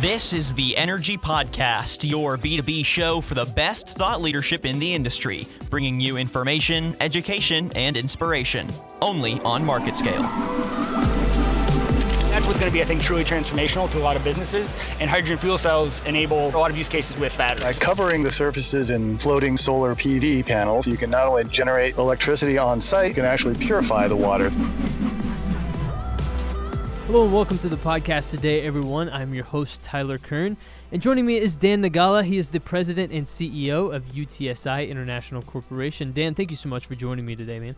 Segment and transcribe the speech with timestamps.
[0.00, 4.94] This is the Energy Podcast, your B2B show for the best thought leadership in the
[4.94, 8.66] industry, bringing you information, education, and inspiration,
[9.02, 10.22] only on MarketScale.
[12.30, 14.74] That's what's going to be, I think, truly transformational to a lot of businesses.
[15.00, 17.78] And hydrogen fuel cells enable a lot of use cases with batteries.
[17.78, 22.56] By covering the surfaces in floating solar PV panels, you can not only generate electricity
[22.56, 24.50] on site, you can actually purify the water.
[27.10, 29.10] Hello and welcome to the podcast today, everyone.
[29.10, 30.56] I'm your host, Tyler Kern.
[30.92, 32.22] And joining me is Dan Nagala.
[32.22, 36.12] He is the president and CEO of UTSI International Corporation.
[36.12, 37.74] Dan, thank you so much for joining me today, man.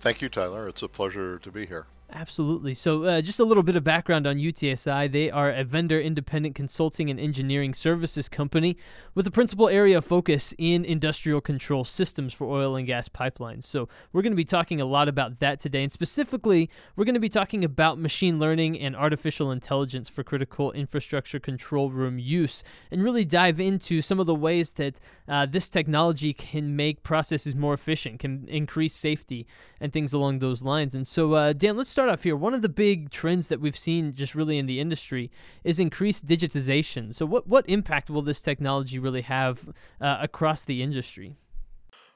[0.00, 0.68] Thank you, Tyler.
[0.68, 1.86] It's a pleasure to be here.
[2.10, 2.72] Absolutely.
[2.72, 5.12] So, uh, just a little bit of background on UTSI.
[5.12, 8.78] They are a vendor independent consulting and engineering services company
[9.14, 13.64] with a principal area of focus in industrial control systems for oil and gas pipelines.
[13.64, 15.82] So, we're going to be talking a lot about that today.
[15.82, 20.72] And specifically, we're going to be talking about machine learning and artificial intelligence for critical
[20.72, 25.68] infrastructure control room use and really dive into some of the ways that uh, this
[25.68, 29.46] technology can make processes more efficient, can increase safety,
[29.78, 30.94] and things along those lines.
[30.94, 32.36] And so, uh, Dan, let's start off here.
[32.36, 35.32] One of the big trends that we've seen just really in the industry
[35.64, 37.12] is increased digitization.
[37.12, 39.68] So, what, what impact will this technology really have
[40.00, 41.34] uh, across the industry?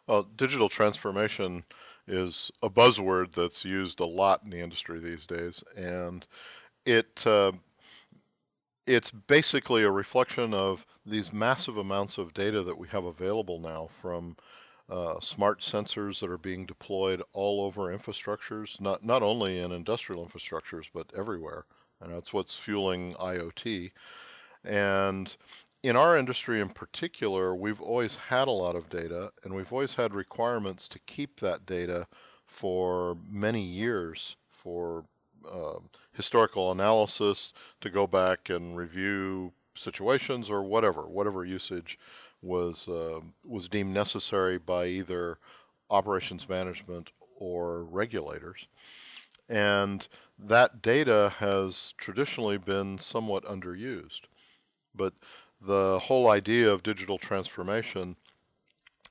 [0.06, 1.64] Well, digital transformation
[2.06, 6.24] is a buzzword that's used a lot in the industry these days, and
[6.86, 7.50] it uh,
[8.86, 13.88] it's basically a reflection of these massive amounts of data that we have available now
[14.00, 14.36] from
[14.92, 20.26] uh, smart sensors that are being deployed all over infrastructures, not not only in industrial
[20.26, 21.64] infrastructures but everywhere,
[22.02, 23.90] and that's what's fueling IoT.
[24.64, 25.34] And
[25.82, 29.94] in our industry in particular, we've always had a lot of data, and we've always
[29.94, 32.06] had requirements to keep that data
[32.46, 35.06] for many years for
[35.50, 35.78] uh,
[36.12, 41.98] historical analysis, to go back and review situations or whatever, whatever usage
[42.42, 45.38] was uh, was deemed necessary by either
[45.90, 48.66] operations management or regulators.
[49.48, 50.06] And
[50.38, 54.22] that data has traditionally been somewhat underused.
[54.94, 55.14] But
[55.60, 58.16] the whole idea of digital transformation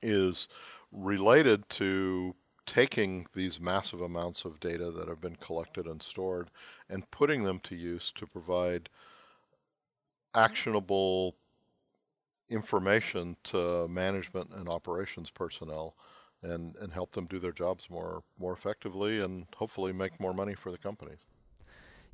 [0.02, 0.48] is
[0.90, 2.34] related to
[2.66, 6.50] taking these massive amounts of data that have been collected and stored
[6.88, 8.88] and putting them to use to provide
[10.34, 11.34] actionable
[12.52, 15.96] information to management and operations personnel
[16.42, 20.54] and, and help them do their jobs more more effectively and hopefully make more money
[20.54, 21.20] for the companies.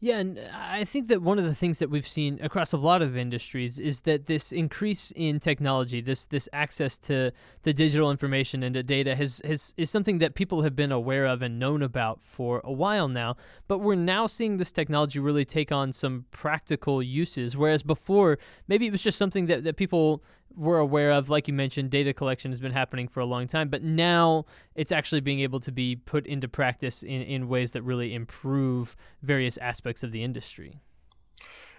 [0.00, 2.76] Yeah, and uh, I think that one of the things that we've seen across a
[2.76, 7.32] lot of industries is that this increase in technology, this this access to
[7.64, 11.26] the digital information and to data has, has is something that people have been aware
[11.26, 13.37] of and known about for a while now.
[13.66, 18.38] But we're now seeing this technology really take on some practical uses, whereas before
[18.69, 20.22] maybe it was just something that, that people
[20.56, 23.69] we're aware of, like you mentioned, data collection has been happening for a long time,
[23.69, 24.44] but now
[24.75, 28.97] it's actually being able to be put into practice in, in ways that really improve
[29.22, 30.81] various aspects of the industry.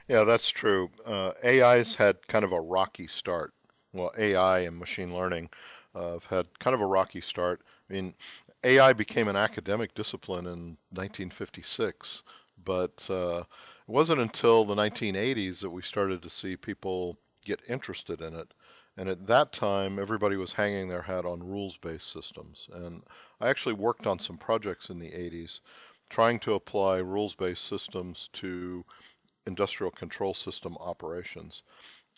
[0.07, 0.89] Yeah, that's true.
[1.05, 3.53] Uh, AI's had kind of a rocky start.
[3.93, 5.49] Well, AI and machine learning
[5.93, 7.61] uh, have had kind of a rocky start.
[7.89, 8.15] I mean,
[8.63, 12.23] AI became an academic discipline in 1956,
[12.65, 13.45] but uh, it
[13.87, 18.53] wasn't until the 1980s that we started to see people get interested in it.
[18.97, 22.67] And at that time, everybody was hanging their hat on rules-based systems.
[22.73, 23.03] And
[23.39, 25.61] I actually worked on some projects in the 80s
[26.09, 28.83] trying to apply rules-based systems to
[29.45, 31.63] industrial control system operations.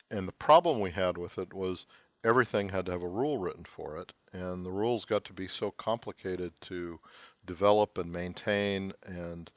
[0.09, 1.86] And the problem we had with it was
[2.24, 4.12] everything had to have a rule written for it.
[4.34, 7.00] And the rules got to be so complicated to
[7.46, 9.50] develop and maintain and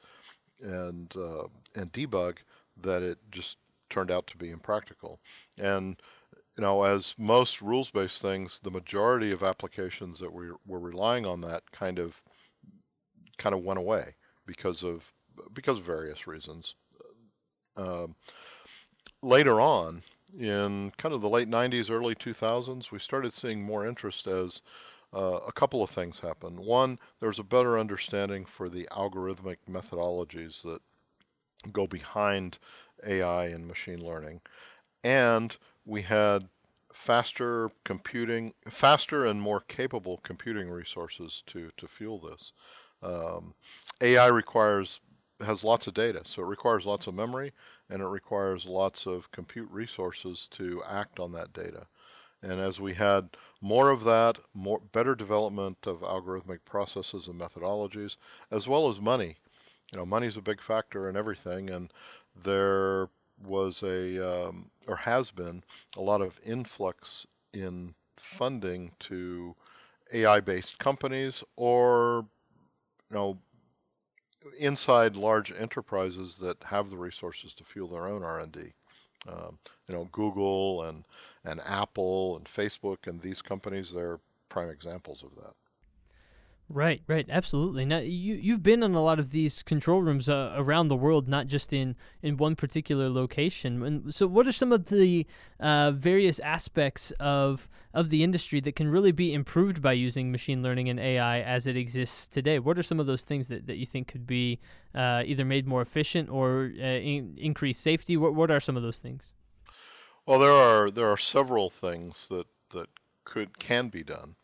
[0.61, 2.37] and uh, and debug
[2.81, 3.57] that it just
[3.89, 5.19] turned out to be impractical.
[5.57, 5.99] And
[6.57, 11.41] you know, as most rules-based things, the majority of applications that we were relying on
[11.41, 12.21] that kind of
[13.37, 14.15] kind of went away
[14.45, 15.11] because of
[15.53, 16.75] because of various reasons.
[17.75, 18.15] Um,
[19.21, 20.01] later on,
[20.39, 24.61] in kind of the late 90s, early 2000s, we started seeing more interest as
[25.13, 26.59] uh, a couple of things happened.
[26.59, 30.81] One, there was a better understanding for the algorithmic methodologies that
[31.71, 32.57] go behind
[33.05, 34.41] AI and machine learning.
[35.03, 35.55] And
[35.85, 36.47] we had
[36.93, 42.51] faster computing, faster and more capable computing resources to, to fuel this.
[43.03, 43.53] Um,
[44.01, 45.01] AI requires,
[45.45, 47.51] has lots of data, so it requires lots of memory
[47.89, 51.85] and it requires lots of compute resources to act on that data.
[52.41, 53.29] And as we had
[53.61, 58.17] more of that, more better development of algorithmic processes and methodologies,
[58.51, 59.37] as well as money.
[59.91, 61.91] You know, money is a big factor in everything, and
[62.43, 63.09] there
[63.43, 65.63] was a um, or has been
[65.97, 69.55] a lot of influx in funding to
[70.13, 72.25] AI-based companies or
[73.09, 73.37] you know
[74.57, 78.73] inside large enterprises that have the resources to fuel their own R&D.
[79.27, 81.03] Um, you know, Google and
[81.43, 85.53] and Apple and Facebook and these companies, they're prime examples of that.
[86.67, 87.85] Right, right, absolutely.
[87.85, 91.27] Now you you've been in a lot of these control rooms uh, around the world,
[91.27, 93.83] not just in in one particular location.
[93.83, 95.27] And so, what are some of the
[95.59, 100.63] uh, various aspects of of the industry that can really be improved by using machine
[100.63, 102.57] learning and AI as it exists today?
[102.57, 104.59] What are some of those things that, that you think could be
[104.95, 108.17] uh, either made more efficient or uh, in, increase safety?
[108.17, 109.33] What what are some of those things?
[110.25, 112.87] Well, there are there are several things that that
[113.23, 114.35] could can be done.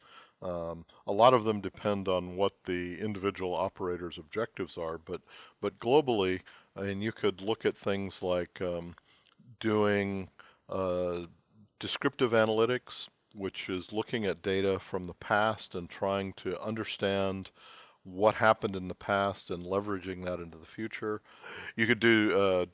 [0.41, 5.21] Um, a lot of them depend on what the individual operator's objectives are, but
[5.61, 6.41] but globally,
[6.75, 8.95] I mean, you could look at things like um,
[9.59, 10.29] doing
[10.69, 11.21] uh,
[11.79, 17.51] descriptive analytics, which is looking at data from the past and trying to understand
[18.03, 21.21] what happened in the past and leveraging that into the future.
[21.75, 22.65] You could do uh,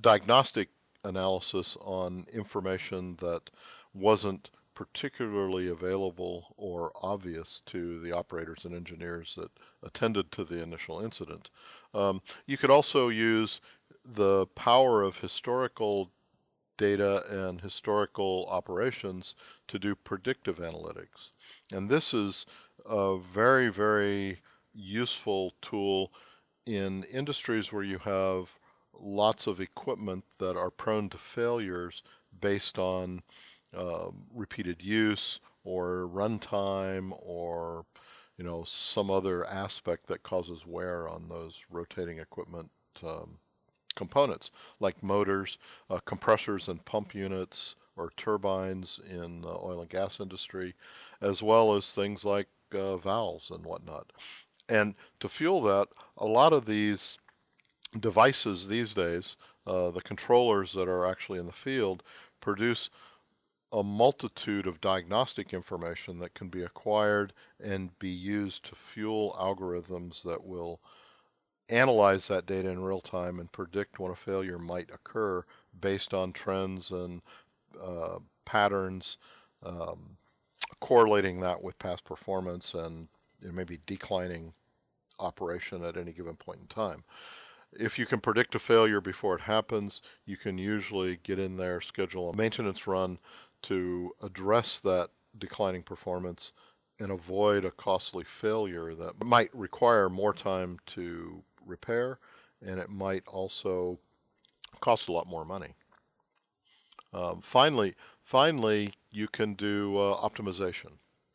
[0.00, 0.68] diagnostic
[1.04, 3.50] analysis on information that
[3.94, 9.50] wasn't particularly available or obvious to the operators and engineers that
[9.82, 11.50] attended to the initial incident.
[11.92, 13.60] Um, you could also use
[14.14, 16.10] the power of historical
[16.78, 19.34] data and historical operations
[19.68, 21.28] to do predictive analytics.
[21.70, 22.46] And this is
[22.86, 24.40] a very, very
[24.72, 26.10] useful tool
[26.64, 28.48] in industries where you have
[28.98, 32.02] lots of equipment that are prone to failures
[32.40, 33.22] based on
[33.76, 37.84] um, repeated use or runtime or
[38.36, 42.70] you know some other aspect that causes wear on those rotating equipment
[43.02, 43.38] um,
[43.94, 44.50] components
[44.80, 45.58] like motors,
[45.90, 50.74] uh, compressors and pump units or turbines in the oil and gas industry,
[51.20, 54.10] as well as things like uh, valves and whatnot.
[54.68, 57.18] And to fuel that, a lot of these
[57.98, 59.36] devices these days,
[59.66, 62.02] uh, the controllers that are actually in the field,
[62.40, 62.88] produce
[63.72, 67.32] a multitude of diagnostic information that can be acquired
[67.62, 70.80] and be used to fuel algorithms that will
[71.68, 75.44] analyze that data in real time and predict when a failure might occur
[75.80, 77.22] based on trends and
[77.80, 79.18] uh, patterns,
[79.64, 80.16] um,
[80.80, 83.06] correlating that with past performance and
[83.40, 84.52] maybe declining
[85.20, 87.04] operation at any given point in time.
[87.72, 91.80] If you can predict a failure before it happens, you can usually get in there,
[91.80, 93.16] schedule a maintenance run
[93.62, 96.52] to address that declining performance
[96.98, 102.18] and avoid a costly failure that might require more time to repair
[102.62, 103.98] and it might also
[104.80, 105.74] cost a lot more money.
[107.12, 110.92] Um, finally, finally, you can do uh, optimization.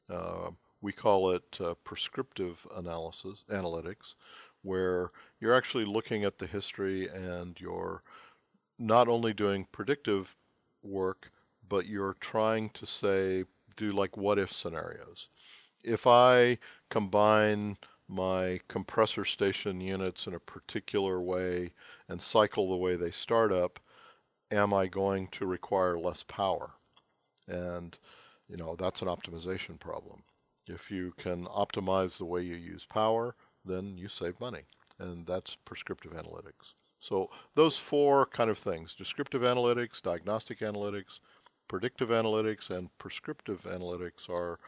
[0.09, 0.51] Uh,
[0.81, 4.15] we call it uh, prescriptive analysis analytics,
[4.61, 8.03] where you're actually looking at the history and you're
[8.77, 10.35] not only doing predictive
[10.83, 11.31] work,
[11.69, 13.45] but you're trying to say,
[13.77, 15.27] do like what if scenarios.
[15.83, 16.57] If I
[16.89, 17.77] combine
[18.07, 21.71] my compressor station units in a particular way
[22.09, 23.79] and cycle the way they start up,
[24.51, 26.71] am I going to require less power?
[27.47, 27.97] And,
[28.47, 30.23] you know, that's an optimization problem.
[30.67, 34.63] If you can optimize the way you use power, then you save money.
[34.99, 36.73] And that's prescriptive analytics.
[36.99, 41.19] So those four kind of things, descriptive analytics, diagnostic analytics,
[41.67, 44.59] predictive analytics and prescriptive analytics are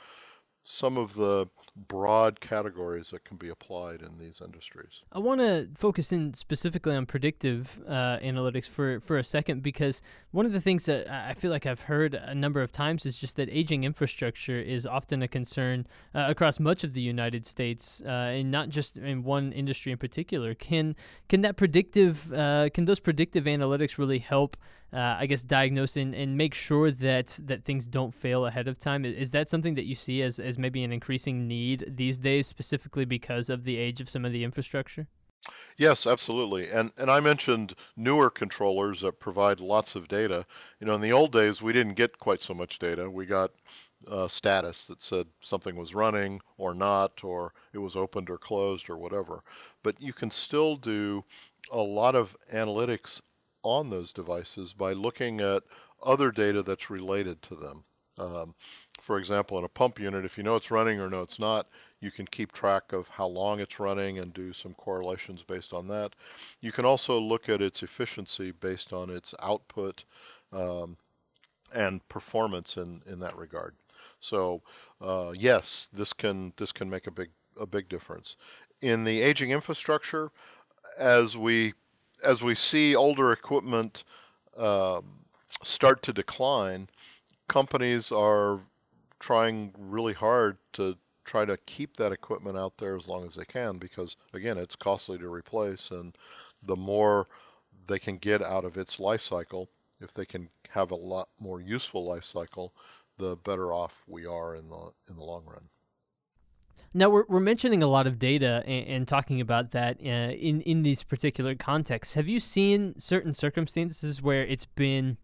[0.68, 1.48] some of the
[1.88, 5.02] broad categories that can be applied in these industries.
[5.14, 10.02] I want to focus in specifically on predictive uh, analytics for, for a second because
[10.32, 13.16] one of the things that I feel like I've heard a number of times is
[13.16, 18.02] just that aging infrastructure is often a concern uh, across much of the United States
[18.06, 20.54] uh, and not just in one industry in particular.
[20.54, 20.96] Can
[21.30, 24.58] can that predictive uh, can those predictive analytics really help?
[24.94, 28.80] Uh, I guess diagnose and, and make sure that that things don't fail ahead of
[28.80, 29.06] time.
[29.06, 33.06] Is that something that you see as, as maybe an increasing need these days, specifically
[33.06, 35.08] because of the age of some of the infrastructure?
[35.78, 36.70] Yes, absolutely.
[36.72, 40.46] And and I mentioned newer controllers that provide lots of data.
[40.80, 43.10] You know, in the old days, we didn't get quite so much data.
[43.10, 43.52] We got
[44.10, 48.90] uh, status that said something was running or not, or it was opened or closed
[48.90, 49.44] or whatever.
[49.84, 51.24] But you can still do
[51.72, 53.22] a lot of analytics
[53.68, 55.64] on those devices by looking at
[56.04, 57.84] other data that's related to them.
[58.18, 58.56] Um,
[59.02, 61.68] for example, in a pump unit, if you know it's running or know it's not,
[62.00, 65.88] you can keep track of how long it's running and do some correlations based on
[65.90, 66.14] that.
[66.62, 70.04] You can also look at its efficiency based on its output
[70.52, 70.98] um,
[71.74, 73.76] and performance in, in that regard.
[74.20, 74.62] So
[75.00, 78.36] uh, yes, this can this can make a big a big difference.
[78.82, 80.32] In the aging infrastructure,
[80.98, 81.74] as we
[82.24, 84.04] as we see older equipment
[84.58, 85.02] uh,
[85.64, 86.90] start to decline,
[87.48, 88.60] companies are
[89.20, 90.96] trying really hard to
[91.26, 94.76] try to keep that equipment out there as long as they can because again it's
[94.76, 96.16] costly to replace and
[96.64, 97.28] the more
[97.88, 99.68] they can get out of its life cycle
[100.00, 102.74] if they can have a lot more useful life cycle
[103.18, 105.64] the better off we are in the in the long run
[106.94, 110.62] now we're, we're mentioning a lot of data and, and talking about that uh, in
[110.62, 112.16] in these particular contexts.
[112.16, 115.18] Have you seen certain circumstances where it's been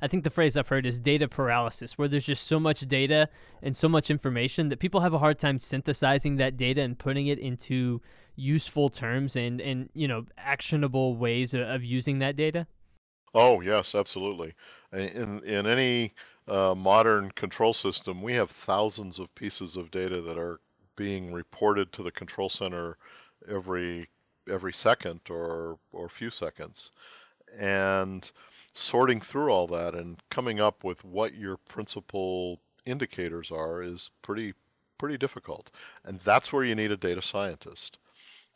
[0.00, 3.28] I think the phrase I've heard is data paralysis, where there's just so much data
[3.62, 7.26] and so much information that people have a hard time synthesizing that data and putting
[7.26, 8.00] it into
[8.36, 12.66] useful terms and, and you know actionable ways of, using that data.
[13.34, 14.54] Oh yes, absolutely.
[14.92, 16.14] In in any
[16.48, 20.60] uh, modern control system, we have thousands of pieces of data that are
[20.96, 22.96] being reported to the control center
[23.48, 24.08] every
[24.50, 26.90] every second or or few seconds,
[27.58, 28.30] and
[28.74, 34.52] sorting through all that and coming up with what your principal indicators are is pretty
[34.98, 35.70] pretty difficult.
[36.04, 37.98] And that's where you need a data scientist.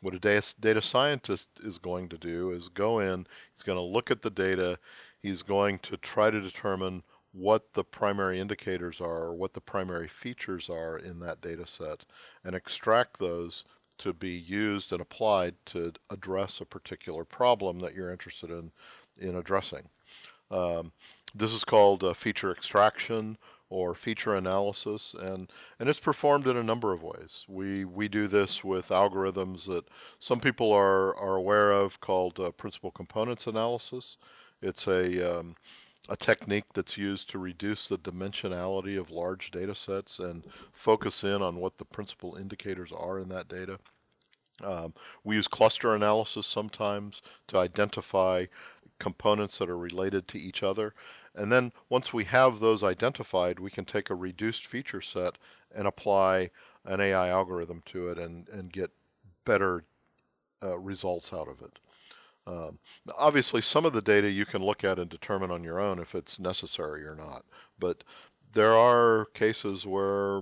[0.01, 3.81] What a data, data scientist is going to do is go in, he's going to
[3.81, 4.79] look at the data,
[5.21, 10.07] he's going to try to determine what the primary indicators are, or what the primary
[10.07, 12.03] features are in that data set,
[12.43, 13.63] and extract those
[13.99, 18.71] to be used and applied to address a particular problem that you're interested in
[19.17, 19.87] in addressing.
[20.51, 20.91] Um,
[21.35, 23.37] this is called uh, feature extraction
[23.69, 27.45] or feature analysis, and, and it's performed in a number of ways.
[27.47, 29.85] We, we do this with algorithms that
[30.17, 34.17] some people are, are aware of called uh, principal components analysis.
[34.63, 35.55] It's a, um,
[36.07, 41.41] a technique that's used to reduce the dimensionality of large data sets and focus in
[41.41, 43.77] on what the principal indicators are in that data.
[44.63, 48.45] Um, we use cluster analysis sometimes to identify
[48.99, 50.93] components that are related to each other.
[51.35, 55.37] And then once we have those identified, we can take a reduced feature set
[55.73, 56.49] and apply
[56.85, 58.91] an AI algorithm to it and, and get
[59.45, 59.83] better
[60.61, 61.79] uh, results out of it.
[62.49, 62.79] Um,
[63.17, 66.15] obviously, some of the data you can look at and determine on your own if
[66.15, 67.45] it's necessary or not.
[67.77, 68.03] But
[68.53, 70.41] there are cases where,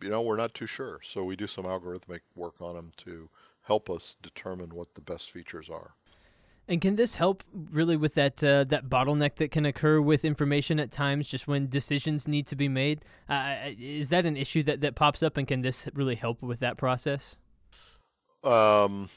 [0.00, 1.00] you know, we're not too sure.
[1.02, 3.28] So we do some algorithmic work on them to
[3.62, 5.94] help us determine what the best features are.
[6.68, 10.78] And can this help really with that uh, that bottleneck that can occur with information
[10.78, 13.00] at times, just when decisions need to be made?
[13.28, 16.60] Uh, is that an issue that, that pops up, and can this really help with
[16.60, 17.36] that process?
[18.44, 19.10] Um,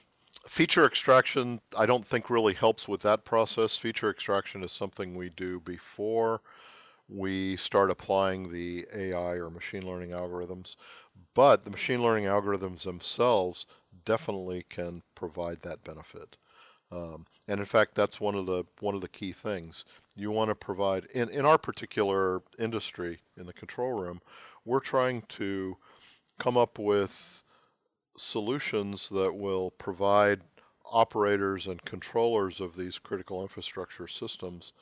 [0.47, 3.77] feature extraction, I don't think really helps with that process.
[3.77, 6.41] Feature extraction is something we do before
[7.09, 10.75] we start applying the AI or machine learning algorithms.
[11.33, 13.65] But the machine learning algorithms themselves
[14.05, 16.37] definitely can provide that benefit.
[16.91, 19.85] Um, and in fact, that's one of the one of the key things.
[20.15, 24.21] You want to provide in, in our particular industry in the control room,
[24.65, 25.75] we're trying to
[26.39, 27.42] come up with
[28.17, 30.41] solutions that will provide
[30.85, 34.73] operators and controllers of these critical infrastructure systems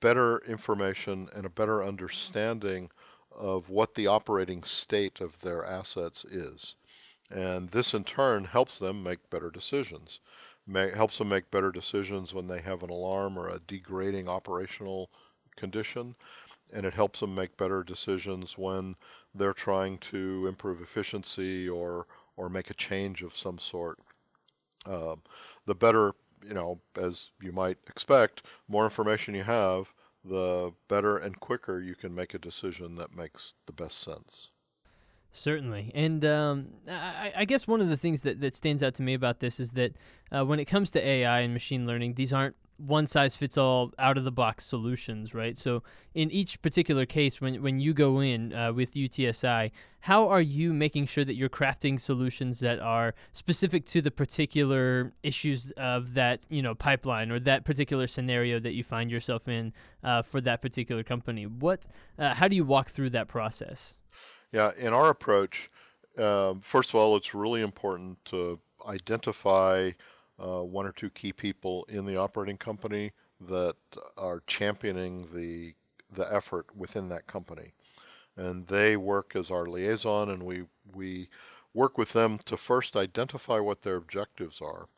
[0.00, 2.90] better information and a better understanding
[3.32, 6.76] of what the operating state of their assets is.
[7.30, 10.20] And this in turn helps them make better decisions
[10.74, 15.10] helps them make better decisions when they have an alarm or a degrading operational
[15.56, 16.14] condition,
[16.72, 18.94] and it helps them make better decisions when
[19.34, 22.06] they're trying to improve efficiency or
[22.38, 23.98] or make a change of some sort.
[24.86, 25.16] Uh,
[25.66, 29.92] the better, you know, as you might expect, more information you have,
[30.24, 34.48] the better and quicker you can make a decision that makes the best sense.
[35.32, 35.90] Certainly.
[35.94, 39.12] And um, I, I, guess one of the things that, that stands out to me
[39.12, 39.92] about this is that
[40.32, 43.92] uh, when it comes to AI and machine learning, these aren't one size fits all
[43.98, 45.58] out of the box solutions, right?
[45.58, 45.82] So
[46.14, 50.72] in each particular case, when, when you go in uh, with UTSI, how are you
[50.72, 56.40] making sure that you're crafting solutions that are specific to the particular issues of that
[56.48, 59.72] you know pipeline or that particular scenario that you find yourself in
[60.04, 61.46] uh, for that particular company?
[61.46, 61.86] What,
[62.18, 63.96] uh, how do you walk through that process?
[64.52, 65.70] Yeah, in our approach,
[66.16, 69.90] uh, first of all, it's really important to identify
[70.38, 73.12] uh, one or two key people in the operating company
[73.48, 73.76] that
[74.16, 75.74] are championing the
[76.14, 77.72] the effort within that company.
[78.36, 80.64] And they work as our liaison, and we,
[80.94, 81.28] we
[81.74, 84.88] work with them to first identify what their objectives are.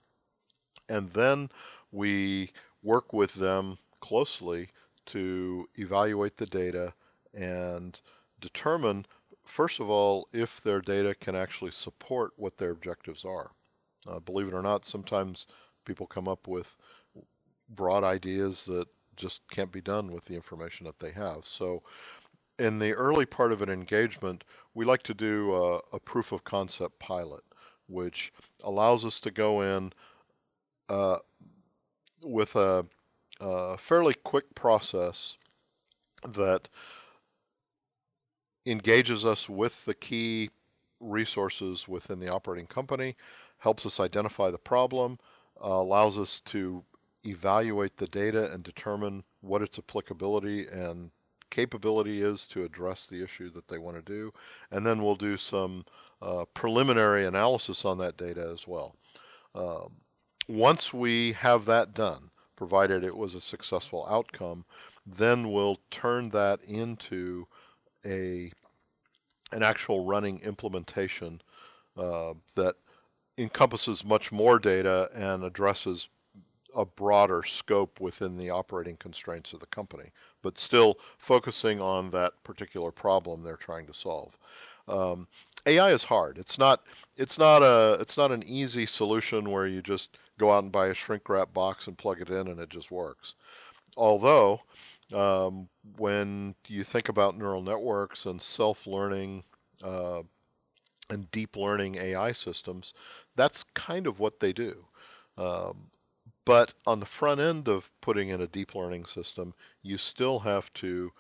[0.89, 1.51] And then
[1.91, 4.69] we work with them closely
[5.07, 6.93] to evaluate the data
[7.35, 7.99] and
[8.41, 9.07] determine,
[9.45, 13.51] first of all, if their data can actually support what their objectives are.
[14.11, 15.47] Uh, believe it or not, sometimes
[15.85, 16.77] people come up with
[17.71, 21.45] broad ideas that just can't be done with the information that they have.
[21.45, 21.83] So
[22.59, 26.45] in the early part of an engagement, we like to do a, a proof of
[26.45, 27.45] concept pilot,
[27.87, 28.33] which
[28.65, 29.93] allows us to go in
[30.89, 31.19] uh,
[32.23, 32.85] with a,
[33.41, 35.37] a fairly quick process
[36.29, 36.69] that
[38.67, 40.51] engages us with the key
[41.01, 43.17] resources within the operating company,
[43.61, 45.19] helps us identify the problem,
[45.63, 46.83] uh, allows us to
[47.25, 51.11] evaluate the data and determine what its applicability and
[51.51, 54.33] capability is to address the issue that they want to do.
[54.71, 55.85] And then we'll do some
[56.23, 58.97] uh, preliminary analysis on that data as well.
[59.55, 59.93] Um,
[60.49, 64.65] once we have that done, provided it was a successful outcome,
[65.07, 67.47] then we'll turn that into
[68.05, 68.53] a
[69.53, 71.41] an actual running implementation
[71.97, 72.77] uh, that
[73.39, 76.09] encompasses much more data and addresses
[76.75, 80.11] a broader scope within the operating constraints of the company,
[80.43, 84.37] but still focusing on that particular problem they're trying to solve.
[84.89, 85.27] Um,
[85.67, 86.39] AI is hard.
[86.39, 86.83] It's not.
[87.17, 87.99] It's not a.
[88.01, 91.53] It's not an easy solution where you just go out and buy a shrink wrap
[91.53, 93.35] box and plug it in and it just works.
[93.97, 94.61] Although,
[95.13, 95.69] um,
[95.99, 99.45] when you think about neural networks and self-learning
[99.83, 100.23] uh,
[101.11, 102.95] and deep learning AI systems,
[103.37, 104.85] that's kind of what they do.
[105.39, 105.91] Um,
[106.45, 110.73] but on the front end of putting in a deep learning system, you still have
[110.75, 111.13] to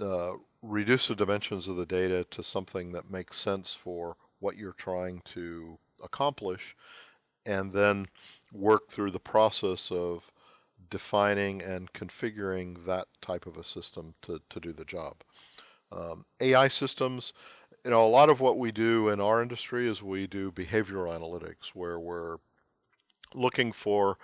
[0.00, 4.72] uh, reduce the dimensions of the data to something that makes sense for what you're
[4.74, 6.76] trying to accomplish,
[7.46, 8.06] and then
[8.52, 10.30] work through the process of
[10.90, 15.16] defining and configuring that type of a system to, to do the job.
[15.94, 17.32] Um, AI systems,
[17.84, 21.16] you know, a lot of what we do in our industry is we do behavioral
[21.16, 22.38] analytics, where we're
[23.34, 24.18] looking for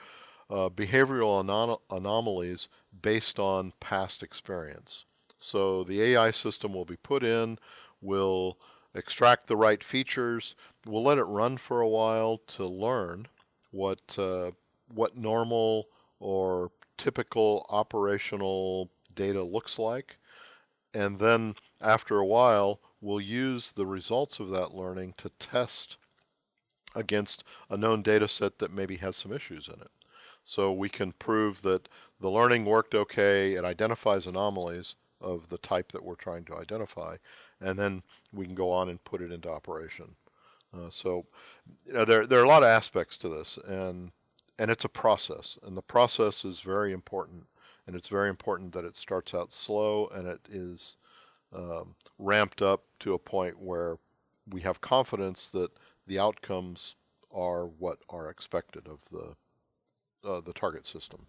[0.51, 2.69] uh, behavioral anom anomalies
[3.03, 5.05] based on past experience.
[5.39, 7.59] So the AI system will be put in,
[8.01, 8.59] will
[8.95, 10.55] extract the right features,
[10.87, 13.29] we'll let it run for a while to learn
[13.71, 14.51] what uh,
[14.93, 15.87] what normal
[16.19, 20.17] or typical operational data looks like.
[20.93, 25.97] And then after a while, we'll use the results of that learning to test
[26.95, 29.91] against a known data set that maybe has some issues in it.
[30.45, 31.89] So we can prove that
[32.21, 37.17] the learning worked okay, it identifies anomalies of the type that we're trying to identify,
[37.61, 40.17] and then we can go on and put it into operation.
[40.75, 41.27] Uh, so
[41.85, 44.11] you know, there, there are a lot of aspects to this, and,
[44.59, 47.47] and it's a process, and the process is very important,
[47.91, 50.95] and it's very important that it starts out slow and it is
[51.53, 53.97] um, ramped up to a point where
[54.49, 55.73] we have confidence that
[56.07, 56.95] the outcomes
[57.35, 61.27] are what are expected of the uh, the target system.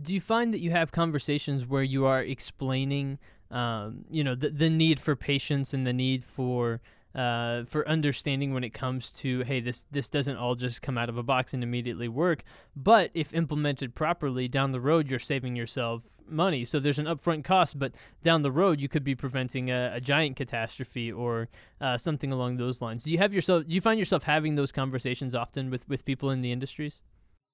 [0.00, 3.18] Do you find that you have conversations where you are explaining,
[3.50, 6.80] um, you know, the the need for patience and the need for
[7.14, 11.08] uh, for understanding when it comes to hey this this doesn't all just come out
[11.08, 12.42] of a box and immediately work.
[12.74, 16.64] But if implemented properly down the road you're saving yourself money.
[16.64, 20.00] So there's an upfront cost but down the road you could be preventing a, a
[20.00, 21.48] giant catastrophe or
[21.80, 23.04] uh, something along those lines.
[23.04, 26.30] Do you have yourself do you find yourself having those conversations often with with people
[26.30, 27.00] in the industries?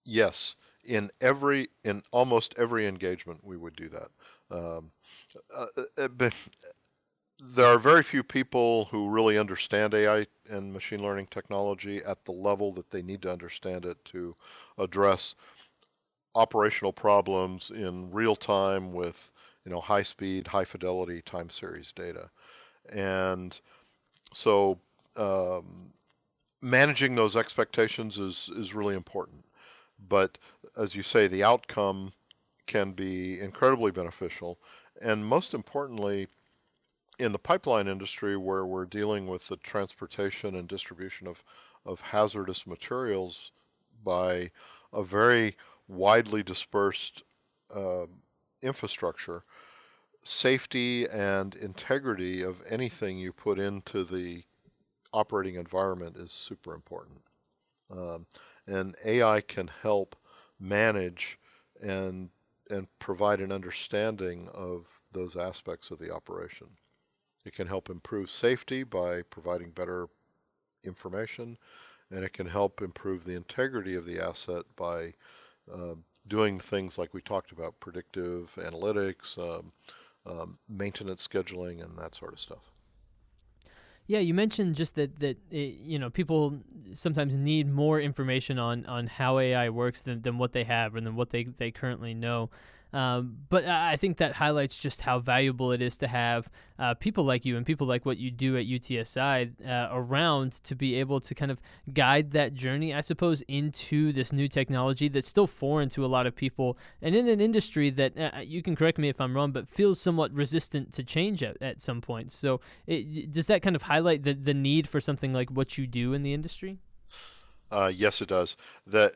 [0.04, 0.54] Yes.
[0.84, 4.08] In every in almost every engagement we would do that.
[4.50, 4.92] Um,
[5.54, 5.66] uh,
[5.98, 6.30] uh
[7.40, 12.32] there are very few people who really understand AI and machine learning technology at the
[12.32, 14.34] level that they need to understand it to
[14.78, 15.34] address
[16.34, 19.30] operational problems in real time with
[19.64, 22.30] you know high speed, high fidelity time series data.
[22.90, 23.58] And
[24.34, 24.78] so
[25.16, 25.92] um,
[26.62, 29.44] managing those expectations is, is really important.
[30.08, 30.38] But
[30.76, 32.12] as you say, the outcome
[32.66, 34.58] can be incredibly beneficial.
[35.02, 36.28] And most importantly,
[37.18, 41.42] in the pipeline industry where we're dealing with the transportation and distribution of,
[41.84, 43.50] of hazardous materials
[44.04, 44.50] by
[44.92, 45.56] a very
[45.88, 47.22] widely dispersed
[47.74, 48.06] uh,
[48.62, 49.42] infrastructure,
[50.22, 54.42] safety and integrity of anything you put into the
[55.12, 57.20] operating environment is super important.
[57.90, 58.26] Um,
[58.66, 60.14] and AI can help
[60.60, 61.38] manage
[61.80, 62.30] and
[62.70, 66.66] and provide an understanding of those aspects of the operation.
[67.48, 70.10] It can help improve safety by providing better
[70.84, 71.56] information,
[72.10, 75.14] and it can help improve the integrity of the asset by
[75.72, 75.94] uh,
[76.26, 79.72] doing things like we talked about, predictive analytics, um,
[80.26, 82.70] um, maintenance scheduling, and that sort of stuff.
[84.06, 86.60] Yeah, you mentioned just that that it, you know people
[86.92, 91.06] sometimes need more information on on how AI works than, than what they have and
[91.06, 92.50] than what they they currently know.
[92.92, 96.48] Um, but I think that highlights just how valuable it is to have
[96.78, 100.74] uh, people like you and people like what you do at UTSI uh, around to
[100.74, 101.60] be able to kind of
[101.92, 106.26] guide that journey, I suppose, into this new technology that's still foreign to a lot
[106.26, 109.52] of people and in an industry that, uh, you can correct me if I'm wrong,
[109.52, 112.32] but feels somewhat resistant to change at, at some point.
[112.32, 115.86] So it, does that kind of highlight the, the need for something like what you
[115.86, 116.78] do in the industry?
[117.70, 118.56] Uh, yes, it does.
[118.86, 119.14] That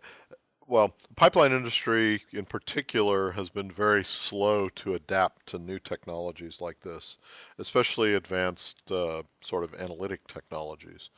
[0.72, 6.62] well, the pipeline industry in particular has been very slow to adapt to new technologies
[6.62, 7.18] like this,
[7.58, 11.10] especially advanced uh, sort of analytic technologies.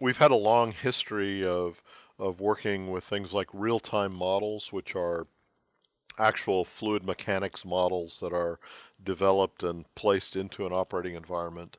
[0.00, 1.80] We've had a long history of
[2.18, 5.28] of working with things like real-time models, which are
[6.18, 8.58] actual fluid mechanics models that are
[9.04, 11.76] developed and placed into an operating environment.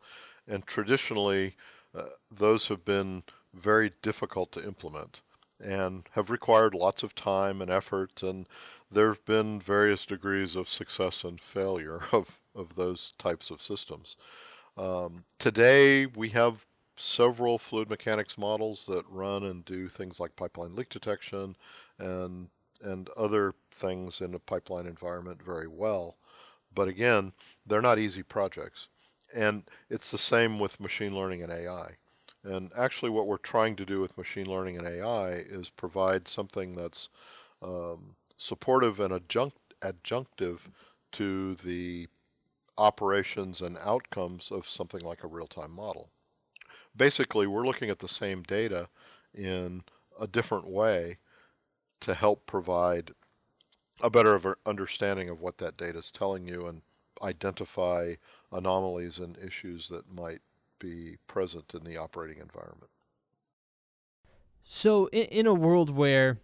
[0.47, 1.57] And traditionally,
[1.93, 5.19] uh, those have been very difficult to implement
[5.63, 8.47] and have required lots of time and effort and
[8.91, 14.17] there have been various degrees of success and failure of, of those types of systems.
[14.77, 20.75] Um, today we have several fluid mechanics models that run and do things like pipeline
[20.75, 21.55] leak detection
[21.97, 22.49] and
[22.81, 26.17] and other things in a pipeline environment very well.
[26.75, 27.31] But again,
[27.65, 28.87] they're not easy projects.
[29.33, 31.95] And it's the same with machine learning and AI.
[32.43, 36.75] And actually, what we're trying to do with machine learning and AI is provide something
[36.75, 37.09] that's
[37.61, 40.59] um, supportive and adjunct, adjunctive
[41.13, 42.07] to the
[42.77, 46.09] operations and outcomes of something like a real-time model.
[46.95, 48.89] Basically, we're looking at the same data
[49.33, 49.83] in
[50.19, 51.17] a different way
[52.01, 53.11] to help provide
[54.01, 56.81] a better understanding of what that data is telling you and
[57.21, 58.13] identify
[58.51, 60.41] anomalies and issues that might
[60.83, 62.91] be present in the operating environment.
[64.65, 66.39] So, in, in a world where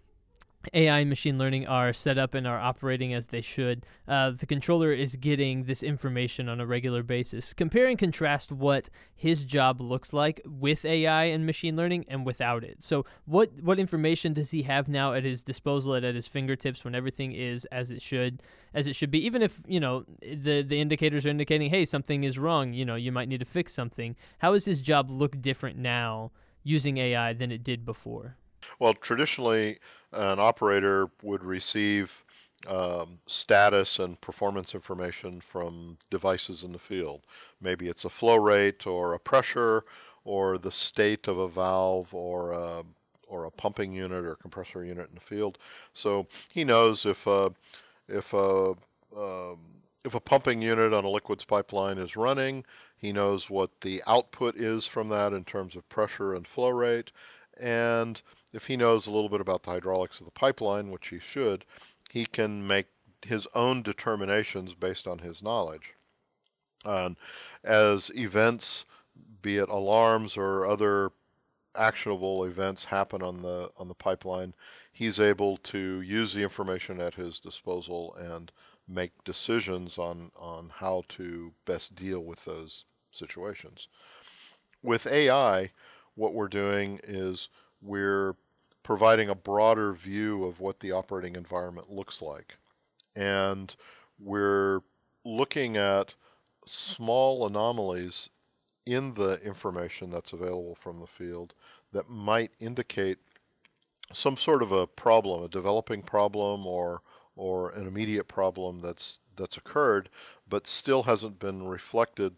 [0.73, 3.85] AI and machine learning are set up and are operating as they should.
[4.07, 7.53] Uh, the controller is getting this information on a regular basis.
[7.53, 12.65] Compare and contrast what his job looks like with AI and machine learning and without
[12.65, 12.83] it.
[12.83, 16.83] So, what what information does he have now at his disposal, at, at his fingertips,
[16.83, 18.43] when everything is as it should,
[18.73, 19.25] as it should be?
[19.25, 22.73] Even if you know the the indicators are indicating, hey, something is wrong.
[22.73, 24.15] You know, you might need to fix something.
[24.39, 26.31] How does his job look different now
[26.63, 28.35] using AI than it did before?
[28.77, 29.79] Well, traditionally,
[30.11, 32.23] an operator would receive
[32.67, 37.21] um, status and performance information from devices in the field.
[37.61, 39.85] Maybe it's a flow rate or a pressure
[40.25, 42.83] or the state of a valve or a,
[43.27, 45.57] or a pumping unit or compressor unit in the field.
[45.93, 47.51] So he knows if a,
[48.07, 48.73] if a
[49.15, 49.57] um,
[50.05, 52.63] if a pumping unit on a liquids pipeline is running,
[52.97, 57.11] he knows what the output is from that in terms of pressure and flow rate,
[57.59, 58.21] and
[58.53, 61.65] if he knows a little bit about the hydraulics of the pipeline, which he should,
[62.09, 62.87] he can make
[63.21, 65.93] his own determinations based on his knowledge.
[66.85, 67.17] And
[67.63, 68.85] as events,
[69.41, 71.11] be it alarms or other
[71.75, 74.53] actionable events happen on the on the pipeline,
[74.91, 78.51] he's able to use the information at his disposal and
[78.87, 83.87] make decisions on on how to best deal with those situations.
[84.81, 85.71] With AI,
[86.19, 87.47] what we're doing is
[87.81, 88.35] we're
[88.83, 92.57] providing a broader view of what the operating environment looks like.
[93.15, 93.73] And
[94.19, 94.81] we're
[95.23, 96.13] looking at
[96.65, 98.29] small anomalies
[98.85, 101.53] in the information that's available from the field
[101.93, 103.17] that might indicate
[104.11, 107.01] some sort of a problem, a developing problem or
[107.35, 110.09] or an immediate problem that's that's occurred
[110.49, 112.35] but still hasn't been reflected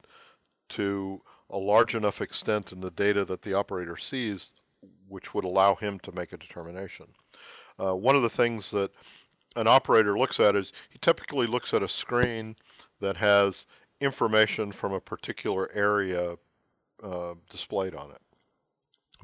[0.70, 1.20] to
[1.52, 4.54] a large enough extent in the data that the operator sees
[5.08, 7.06] which would allow him to make a determination.
[7.80, 8.92] Uh, one of the things that
[9.56, 12.56] an operator looks at is he typically looks at a screen
[13.00, 13.66] that has
[14.00, 16.38] information from a particular area
[17.04, 18.22] uh, displayed on it.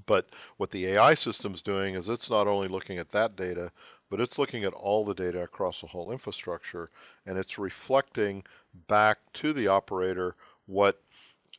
[0.05, 3.71] But what the AI system is doing is it's not only looking at that data,
[4.09, 6.89] but it's looking at all the data across the whole infrastructure,
[7.25, 8.43] and it's reflecting
[8.87, 10.35] back to the operator
[10.65, 11.01] what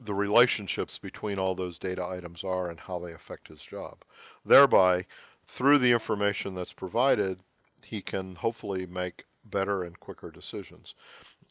[0.01, 4.05] the relationships between all those data items are and how they affect his job.
[4.45, 5.07] Thereby,
[5.47, 7.41] through the information that's provided,
[7.83, 10.95] he can hopefully make better and quicker decisions.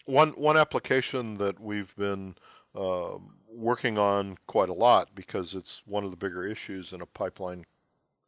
[0.05, 2.35] One one application that we've been
[2.75, 3.17] uh,
[3.49, 7.65] working on quite a lot because it's one of the bigger issues in a pipeline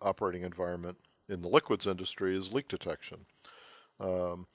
[0.01, 0.97] operating environment
[1.29, 3.25] in the liquids industry is leak detection.
[3.99, 4.47] Um,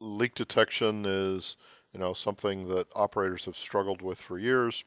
[0.00, 1.56] leak detection is
[1.92, 4.84] you know something that operators have struggled with for years,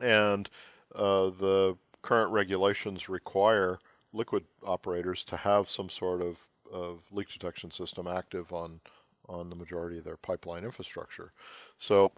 [0.00, 0.48] and
[0.94, 3.78] uh, the current regulations require
[4.12, 6.38] liquid operators to have some sort of,
[6.72, 8.80] of leak detection system active on
[9.28, 11.32] on the majority of their pipeline infrastructure.
[11.78, 12.12] So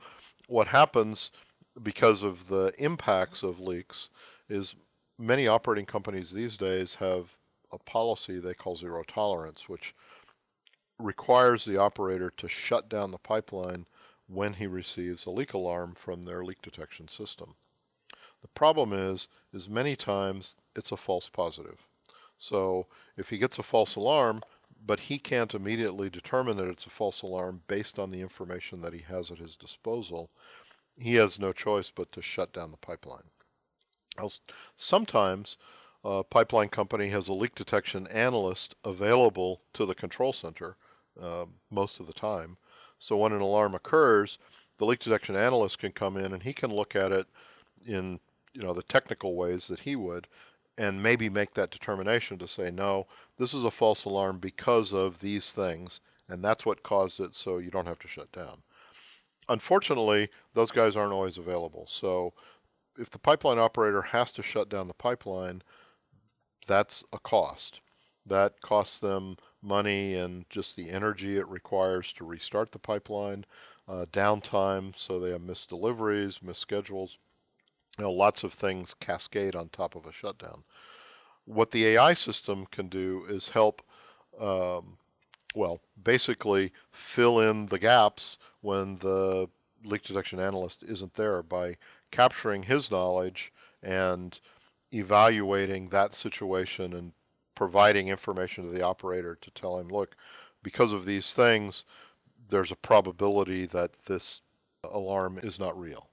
[0.48, 1.30] what happens
[1.82, 4.08] because of the impacts of leaks
[4.48, 4.74] is
[5.18, 7.28] many operating companies these days have
[7.72, 9.94] a policy they call zero tolerance, which
[10.98, 13.86] requires the operator to shut down the pipeline
[14.28, 17.54] when he receives a leak alarm from their leak detection system.
[18.44, 21.78] The problem is, is many times it's a false positive.
[22.36, 24.42] So if he gets a false alarm,
[24.86, 28.92] but he can't immediately determine that it's a false alarm based on the information that
[28.92, 30.28] he has at his disposal,
[30.98, 33.30] he has no choice but to shut down the pipeline.
[34.76, 35.56] Sometimes
[36.04, 40.76] a pipeline company has a leak detection analyst available to the control center
[41.20, 42.58] uh, most of the time.
[42.98, 44.38] So when an alarm occurs,
[44.76, 47.26] the leak detection analyst can come in and he can look at it
[47.86, 48.20] in
[48.54, 50.26] you know the technical ways that he would
[50.78, 55.18] and maybe make that determination to say no this is a false alarm because of
[55.18, 58.62] these things and that's what caused it so you don't have to shut down.
[59.48, 62.32] Unfortunately those guys aren't always available so
[62.98, 65.60] if the pipeline operator has to shut down the pipeline
[66.66, 67.80] that's a cost.
[68.26, 73.44] That costs them money and just the energy it requires to restart the pipeline
[73.86, 77.18] uh, downtime so they have missed deliveries missed schedules
[77.98, 80.62] you know, lots of things cascade on top of a shutdown.
[81.44, 83.82] What the AI system can do is help,
[84.40, 84.96] um,
[85.54, 89.48] well, basically fill in the gaps when the
[89.84, 91.76] leak detection analyst isn't there by
[92.10, 93.52] capturing his knowledge
[93.82, 94.40] and
[94.92, 97.12] evaluating that situation and
[97.54, 100.16] providing information to the operator to tell him, look,
[100.62, 101.84] because of these things,
[102.48, 104.42] there's a probability that this
[104.82, 106.08] alarm is not real.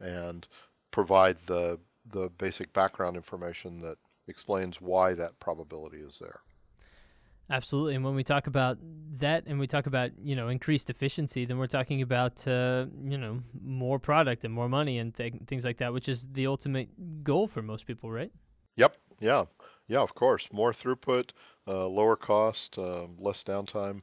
[0.00, 0.46] And
[0.92, 1.80] provide the
[2.12, 3.96] the basic background information that
[4.28, 6.40] explains why that probability is there.
[7.50, 8.78] Absolutely, and when we talk about
[9.18, 13.18] that, and we talk about you know increased efficiency, then we're talking about uh, you
[13.18, 17.24] know more product and more money and th- things like that, which is the ultimate
[17.24, 18.32] goal for most people, right?
[18.76, 18.96] Yep.
[19.20, 19.44] Yeah.
[19.88, 20.00] Yeah.
[20.00, 21.30] Of course, more throughput,
[21.66, 24.02] uh, lower cost, uh, less downtime,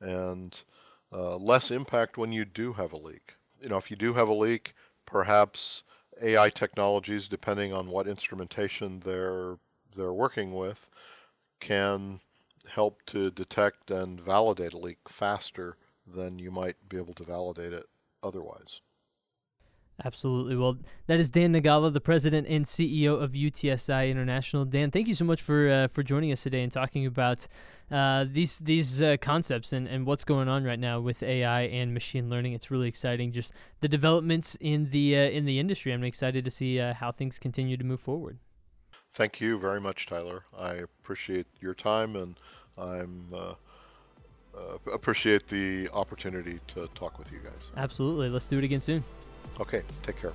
[0.00, 0.60] and
[1.12, 3.34] uh, less impact when you do have a leak.
[3.60, 4.74] You know, if you do have a leak,
[5.06, 5.82] perhaps
[6.22, 9.58] AI technologies, depending on what instrumentation they're
[9.96, 10.86] they're working with,
[11.60, 12.20] can
[12.68, 15.76] help to detect and validate a leak faster
[16.06, 17.86] than you might be able to validate it
[18.22, 18.80] otherwise.
[20.04, 20.54] Absolutely.
[20.54, 24.64] Well, that is Dan Nagala, the president and CEO of UTSI International.
[24.64, 27.48] Dan, thank you so much for uh, for joining us today and talking about
[27.90, 31.92] uh, these these uh, concepts and, and what's going on right now with AI and
[31.92, 32.52] machine learning.
[32.52, 33.32] It's really exciting.
[33.32, 35.92] Just the developments in the uh, in the industry.
[35.92, 38.38] I'm excited to see uh, how things continue to move forward.
[39.14, 40.44] Thank you very much, Tyler.
[40.56, 42.38] I appreciate your time and
[42.76, 43.54] I'm uh,
[44.92, 47.70] appreciate the opportunity to talk with you guys.
[47.76, 48.28] Absolutely.
[48.28, 49.02] Let's do it again soon.
[49.60, 50.34] Okay, take care.